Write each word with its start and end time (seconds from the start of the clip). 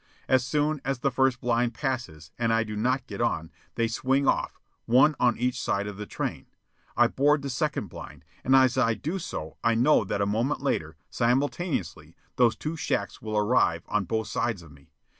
As 0.27 0.43
soon 0.43 0.81
as 0.83 0.97
the 1.01 1.11
first 1.11 1.41
blind 1.41 1.75
passes 1.75 2.31
and 2.39 2.51
I 2.51 2.63
do 2.63 2.75
not 2.75 3.05
get 3.05 3.21
on, 3.21 3.51
they 3.75 3.87
swing 3.87 4.27
off, 4.27 4.59
one 4.87 5.15
on 5.19 5.37
each 5.37 5.61
side 5.61 5.85
of 5.85 5.97
the 5.97 6.07
train. 6.07 6.47
I 6.97 7.05
board 7.05 7.43
the 7.43 7.51
second 7.51 7.85
blind, 7.85 8.25
and 8.43 8.55
as 8.55 8.79
I 8.79 8.95
do 8.95 9.19
so 9.19 9.57
I 9.63 9.75
know 9.75 10.03
that 10.03 10.19
a 10.19 10.25
moment 10.25 10.59
later, 10.63 10.95
simultaneously, 11.11 12.15
those 12.37 12.55
two 12.55 12.75
shacks 12.75 13.21
will 13.21 13.37
arrive 13.37 13.83
on 13.87 14.05
both 14.05 14.25
sides 14.25 14.63
of 14.63 14.71
me. 14.71 14.91